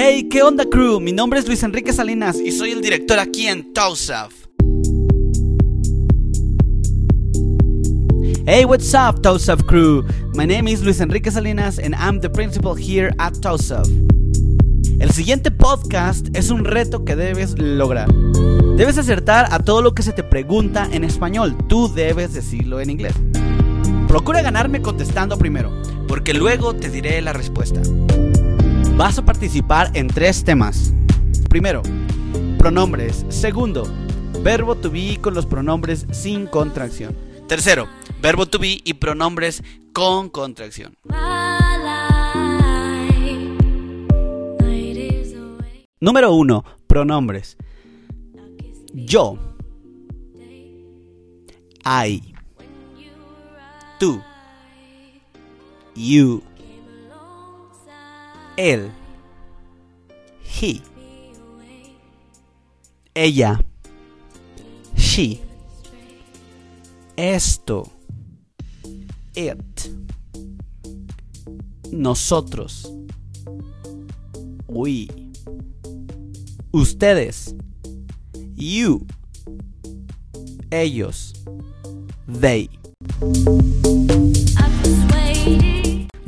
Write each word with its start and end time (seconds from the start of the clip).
Hey, 0.00 0.28
¿qué 0.30 0.44
onda 0.44 0.64
crew? 0.64 1.00
Mi 1.00 1.10
nombre 1.10 1.40
es 1.40 1.48
Luis 1.48 1.60
Enrique 1.64 1.92
Salinas 1.92 2.38
y 2.38 2.52
soy 2.52 2.70
el 2.70 2.80
director 2.80 3.18
aquí 3.18 3.48
en 3.48 3.72
TOSAF. 3.72 4.32
Hey, 8.46 8.64
what's 8.64 8.94
up, 8.94 9.20
TOSAF 9.22 9.64
crew? 9.64 10.04
My 10.34 10.46
name 10.46 10.70
is 10.70 10.84
Luis 10.84 11.00
Enrique 11.00 11.32
Salinas 11.32 11.80
and 11.80 11.96
I'm 11.96 12.20
the 12.20 12.30
principal 12.30 12.76
here 12.76 13.12
at 13.18 13.32
TOSAF. 13.40 13.88
El 15.00 15.10
siguiente 15.10 15.50
podcast 15.50 16.28
es 16.32 16.50
un 16.50 16.64
reto 16.64 17.04
que 17.04 17.16
debes 17.16 17.58
lograr. 17.58 18.06
Debes 18.76 18.98
acertar 18.98 19.48
a 19.50 19.58
todo 19.58 19.82
lo 19.82 19.94
que 19.94 20.04
se 20.04 20.12
te 20.12 20.22
pregunta 20.22 20.88
en 20.92 21.02
español. 21.02 21.56
Tú 21.68 21.92
debes 21.92 22.34
decirlo 22.34 22.78
en 22.80 22.90
inglés. 22.90 23.14
Procura 24.06 24.42
ganarme 24.42 24.80
contestando 24.80 25.36
primero, 25.36 25.72
porque 26.06 26.34
luego 26.34 26.76
te 26.76 26.88
diré 26.88 27.20
la 27.20 27.32
respuesta. 27.32 27.82
Vas 28.98 29.16
a 29.16 29.24
participar 29.24 29.92
en 29.94 30.08
tres 30.08 30.42
temas. 30.42 30.92
Primero, 31.48 31.82
pronombres. 32.58 33.24
Segundo, 33.28 33.84
verbo 34.42 34.74
to 34.74 34.90
be 34.90 35.20
con 35.20 35.34
los 35.34 35.46
pronombres 35.46 36.04
sin 36.10 36.48
contracción. 36.48 37.16
Tercero, 37.46 37.86
verbo 38.20 38.46
to 38.46 38.58
be 38.58 38.80
y 38.82 38.94
pronombres 38.94 39.62
con 39.92 40.28
contracción. 40.30 40.96
Número 46.00 46.32
uno, 46.32 46.64
pronombres. 46.88 47.56
Yo. 48.92 49.38
I. 51.84 52.34
Tú. 54.00 54.20
You 55.94 56.42
él, 58.58 58.90
he, 60.42 60.82
ella, 63.14 63.64
she, 64.96 65.40
esto, 67.16 67.88
it, 69.36 69.90
nosotros, 71.92 72.92
we, 74.66 75.08
ustedes, 76.72 77.54
you, 78.56 79.06
ellos, 80.72 81.32
they. 82.26 82.68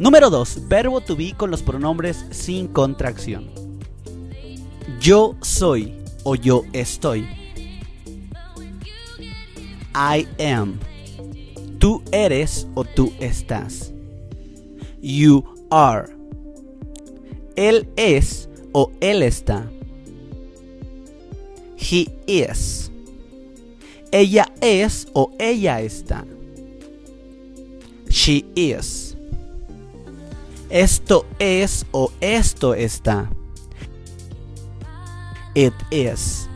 Número 0.00 0.30
2. 0.30 0.66
Verbo 0.66 1.02
to 1.02 1.14
be 1.14 1.34
con 1.36 1.50
los 1.50 1.62
pronombres 1.62 2.24
sin 2.30 2.68
contracción. 2.68 3.50
Yo 4.98 5.36
soy 5.42 5.94
o 6.24 6.36
yo 6.36 6.64
estoy. 6.72 7.28
I 9.94 10.26
am. 10.42 10.78
Tú 11.78 12.02
eres 12.12 12.66
o 12.74 12.82
tú 12.82 13.12
estás. 13.20 13.92
You 15.02 15.44
are. 15.70 16.06
Él 17.56 17.86
es 17.96 18.48
o 18.72 18.90
él 19.02 19.22
está. 19.22 19.70
He 21.76 22.08
is. 22.26 22.90
Ella 24.10 24.50
es 24.62 25.08
o 25.12 25.30
ella 25.38 25.82
está. 25.82 26.24
She 28.08 28.46
is. 28.54 29.09
Esto 30.70 31.26
es 31.40 31.84
o 31.90 32.12
esto 32.20 32.74
está. 32.74 33.28
It 35.54 35.74
is. 35.90 36.48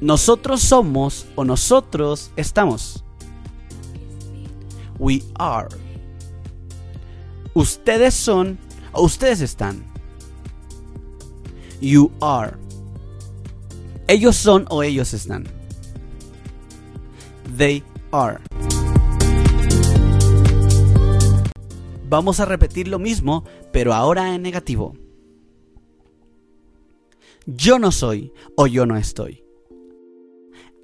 Nosotros 0.00 0.60
somos 0.60 1.26
o 1.36 1.44
nosotros 1.44 2.32
estamos. 2.36 3.04
We 4.98 5.22
are. 5.38 5.68
Ustedes 7.54 8.14
son 8.14 8.58
o 8.92 9.04
ustedes 9.04 9.40
están. 9.40 9.84
You 11.80 12.10
are. 12.20 12.56
Ellos 14.08 14.36
son 14.36 14.66
o 14.70 14.82
ellos 14.82 15.14
están. 15.14 15.46
They 17.56 17.84
are. 18.10 18.40
Vamos 22.08 22.38
a 22.40 22.44
repetir 22.44 22.88
lo 22.88 22.98
mismo, 22.98 23.44
pero 23.72 23.94
ahora 23.94 24.34
en 24.34 24.42
negativo. 24.42 24.94
Yo 27.46 27.78
no 27.78 27.92
soy 27.92 28.32
o 28.56 28.66
yo 28.66 28.86
no 28.86 28.96
estoy. 28.96 29.44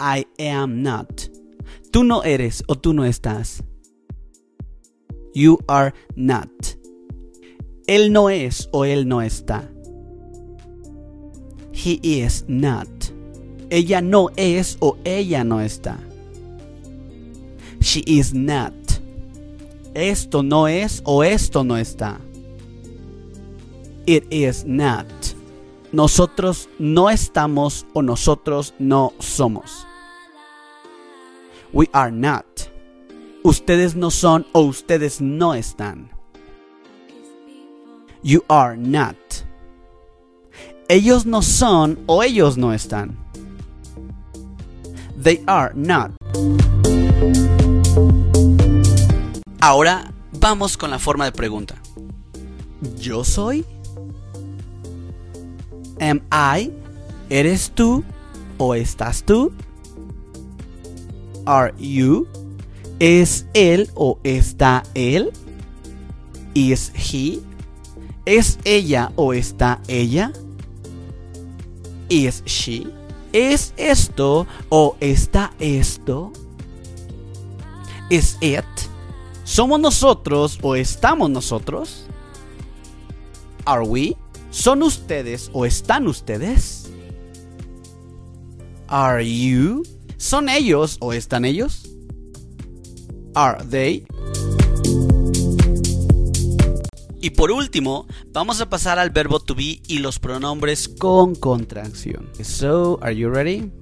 I 0.00 0.26
am 0.50 0.82
not. 0.82 1.22
Tú 1.90 2.04
no 2.04 2.22
eres 2.22 2.62
o 2.68 2.76
tú 2.76 2.94
no 2.94 3.04
estás. 3.04 3.64
You 5.34 5.58
are 5.66 5.92
not. 6.14 6.50
Él 7.86 8.12
no 8.12 8.30
es 8.30 8.68
o 8.72 8.84
él 8.84 9.08
no 9.08 9.22
está. 9.22 9.68
He 11.72 11.98
is 12.02 12.44
not. 12.48 12.88
Ella 13.70 14.00
no 14.00 14.30
es 14.36 14.76
o 14.80 14.96
ella 15.04 15.44
no 15.44 15.60
está. 15.60 15.98
She 17.80 18.02
is 18.06 18.34
not 18.34 18.87
esto 19.94 20.42
no 20.42 20.68
es 20.68 21.02
o 21.04 21.22
esto 21.22 21.64
no 21.64 21.76
está. 21.76 22.18
It 24.06 24.24
is 24.30 24.64
not. 24.64 25.06
Nosotros 25.92 26.68
no 26.78 27.10
estamos 27.10 27.86
o 27.94 28.02
nosotros 28.02 28.74
no 28.78 29.12
somos. 29.18 29.86
We 31.72 31.88
are 31.92 32.10
not. 32.10 32.46
Ustedes 33.42 33.94
no 33.94 34.10
son 34.10 34.46
o 34.52 34.62
ustedes 34.62 35.20
no 35.20 35.54
están. 35.54 36.10
You 38.22 38.44
are 38.48 38.76
not. 38.76 39.16
Ellos 40.88 41.26
no 41.26 41.42
son 41.42 41.98
o 42.06 42.22
ellos 42.22 42.56
no 42.56 42.72
están. 42.72 43.16
They 45.22 45.42
are 45.46 45.72
not. 45.74 46.12
Ahora 49.60 50.12
vamos 50.32 50.76
con 50.76 50.90
la 50.90 51.00
forma 51.00 51.24
de 51.24 51.32
pregunta. 51.32 51.74
¿Yo 53.00 53.24
soy? 53.24 53.64
Am 56.00 56.22
I? 56.30 56.70
¿Eres 57.28 57.72
tú 57.74 58.04
o 58.56 58.74
estás 58.74 59.24
tú? 59.24 59.52
Are 61.44 61.74
you? 61.76 62.28
¿Es 63.00 63.46
él 63.52 63.90
o 63.96 64.20
está 64.22 64.84
él? 64.94 65.32
Is 66.54 66.92
he? 66.94 67.40
¿Es 68.26 68.60
ella 68.64 69.10
o 69.16 69.32
está 69.32 69.80
ella? 69.88 70.32
Is 72.08 72.44
she? 72.44 72.86
¿Es 73.32 73.74
esto 73.76 74.46
o 74.68 74.96
está 75.00 75.52
esto? 75.58 76.32
Is 78.08 78.38
it? 78.40 78.64
¿Somos 79.48 79.80
nosotros 79.80 80.58
o 80.60 80.76
estamos 80.76 81.30
nosotros? 81.30 82.04
Are 83.64 83.82
we? 83.82 84.14
¿Son 84.50 84.82
ustedes 84.82 85.48
o 85.54 85.64
están 85.64 86.06
ustedes? 86.06 86.92
Are 88.88 89.24
you? 89.24 89.84
¿Son 90.18 90.50
ellos 90.50 90.98
o 91.00 91.14
están 91.14 91.46
ellos? 91.46 91.88
Are 93.34 93.64
they? 93.64 94.06
Y 97.18 97.30
por 97.30 97.50
último, 97.50 98.06
vamos 98.32 98.60
a 98.60 98.68
pasar 98.68 98.98
al 98.98 99.08
verbo 99.08 99.40
to 99.40 99.54
be 99.54 99.80
y 99.88 100.00
los 100.00 100.18
pronombres 100.18 100.90
con 100.90 101.34
contracción. 101.34 102.28
So, 102.42 102.98
are 103.00 103.16
you 103.16 103.30
ready? 103.30 103.72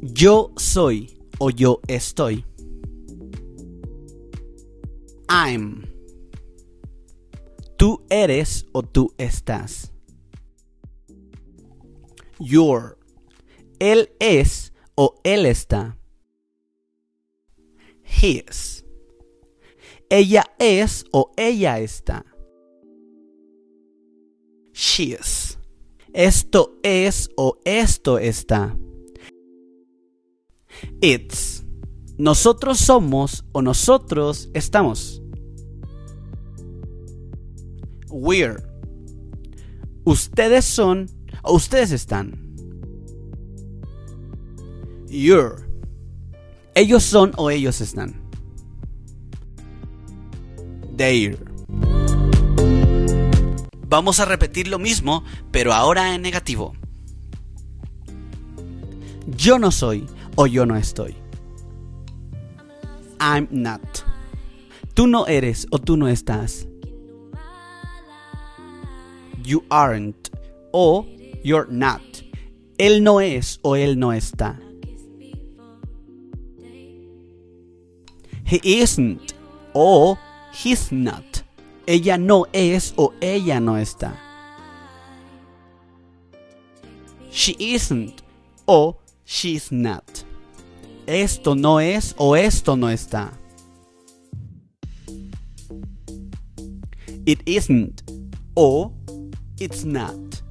Yo 0.00 0.52
soy 0.56 1.18
o 1.38 1.50
yo 1.50 1.80
estoy. 1.88 2.44
I'm. 5.34 5.86
Tú 7.78 8.04
eres 8.10 8.66
o 8.72 8.82
tú 8.82 9.14
estás. 9.16 9.90
You're. 12.38 12.98
Él 13.78 14.10
es 14.20 14.74
o 14.94 15.18
él 15.24 15.46
está. 15.46 15.96
His. 18.04 18.84
Ella 20.10 20.44
es 20.58 21.06
o 21.12 21.32
ella 21.38 21.80
está. 21.80 22.26
She's. 24.74 25.58
Esto 26.12 26.78
es 26.82 27.30
o 27.38 27.58
esto 27.64 28.18
está. 28.18 28.76
It's. 31.00 31.64
Nosotros 32.18 32.76
somos 32.78 33.46
o 33.52 33.62
nosotros 33.62 34.50
estamos. 34.52 35.21
We're. 38.12 38.62
Ustedes 40.04 40.66
son 40.66 41.08
o 41.42 41.54
ustedes 41.54 41.92
están. 41.92 42.38
You're. 45.08 45.66
Ellos 46.74 47.02
son 47.02 47.32
o 47.36 47.50
ellos 47.50 47.80
están. 47.80 48.20
They're. 50.96 51.38
Vamos 53.88 54.20
a 54.20 54.26
repetir 54.26 54.68
lo 54.68 54.78
mismo, 54.78 55.24
pero 55.50 55.72
ahora 55.72 56.14
en 56.14 56.22
negativo. 56.22 56.74
Yo 59.36 59.58
no 59.58 59.70
soy 59.70 60.06
o 60.36 60.46
yo 60.46 60.66
no 60.66 60.76
estoy. 60.76 61.14
I'm 63.20 63.48
not. 63.50 63.82
Tú 64.94 65.06
no 65.06 65.26
eres 65.26 65.66
o 65.70 65.78
tú 65.78 65.96
no 65.96 66.08
estás. 66.08 66.66
You 69.44 69.64
aren't 69.70 70.30
o 70.72 71.06
you're 71.42 71.66
not. 71.70 72.00
Él 72.78 73.02
no 73.02 73.20
es 73.20 73.58
o 73.62 73.76
él 73.76 73.96
no 73.96 74.08
está. 74.08 74.58
He 78.44 78.60
isn't 78.62 79.34
o 79.74 80.18
he's 80.52 80.92
not. 80.92 81.42
Ella 81.86 82.18
no 82.18 82.46
es 82.52 82.94
o 82.96 83.12
ella 83.20 83.60
no 83.60 83.72
está. 83.74 84.16
She 87.30 87.56
isn't 87.58 88.22
o 88.68 88.96
she's 89.24 89.72
not. 89.72 90.24
Esto 91.06 91.54
no 91.54 91.80
es 91.80 92.14
o 92.18 92.36
esto 92.36 92.76
no 92.76 92.88
está. 92.88 93.32
It 97.24 97.42
isn't 97.46 98.02
o 98.54 98.92
it's 99.62 99.84
not. 99.84 100.42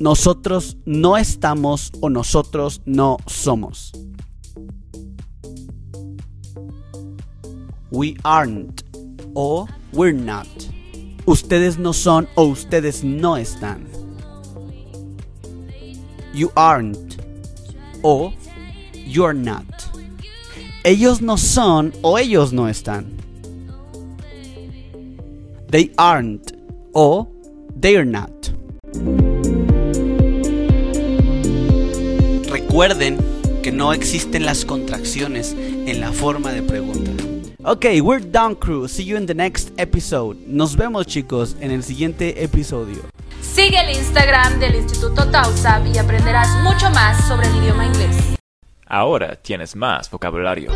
Nosotros 0.00 0.76
no 0.86 1.16
estamos 1.16 1.90
o 2.00 2.08
nosotros 2.08 2.80
no 2.86 3.18
somos. 3.26 3.92
We 7.90 8.16
aren't 8.24 8.84
o 9.34 9.68
we're 9.92 10.12
not. 10.12 10.48
Ustedes 11.26 11.78
no 11.78 11.92
son 11.92 12.26
o 12.36 12.46
ustedes 12.46 13.04
no 13.04 13.36
están. 13.36 13.86
You 16.32 16.50
aren't 16.56 17.18
o 18.02 18.32
you're 18.94 19.34
not. 19.34 19.66
Ellos 20.84 21.20
no 21.20 21.36
son 21.36 21.92
o 22.02 22.16
ellos 22.16 22.52
no 22.52 22.68
están. 22.68 23.18
They 25.70 25.92
aren't 25.98 26.52
o 26.94 27.28
they're 27.76 28.06
not. 28.06 28.37
Recuerden 32.78 33.18
que 33.60 33.72
no 33.72 33.92
existen 33.92 34.46
las 34.46 34.64
contracciones 34.64 35.52
en 35.58 35.98
la 36.00 36.12
forma 36.12 36.52
de 36.52 36.62
pregunta. 36.62 37.10
Ok, 37.64 37.86
we're 38.00 38.24
done 38.24 38.54
crew. 38.54 38.86
See 38.86 39.04
you 39.04 39.16
in 39.16 39.26
the 39.26 39.34
next 39.34 39.70
episode. 39.80 40.38
Nos 40.46 40.76
vemos 40.76 41.04
chicos 41.08 41.56
en 41.58 41.72
el 41.72 41.82
siguiente 41.82 42.44
episodio. 42.44 42.98
Sigue 43.40 43.80
el 43.80 43.96
Instagram 43.96 44.60
del 44.60 44.76
Instituto 44.76 45.28
Tausab 45.28 45.88
y 45.92 45.98
aprenderás 45.98 46.50
mucho 46.62 46.88
más 46.90 47.26
sobre 47.26 47.48
el 47.48 47.56
idioma 47.56 47.84
inglés. 47.84 48.16
Ahora 48.86 49.34
tienes 49.34 49.74
más 49.74 50.08
vocabulario. 50.08 50.70